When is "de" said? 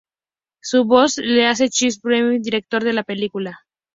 2.83-2.93